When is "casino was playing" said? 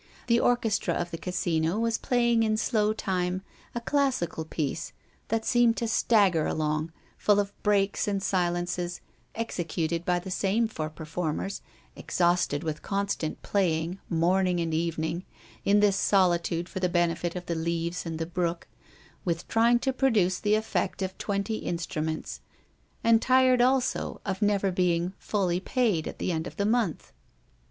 1.19-2.41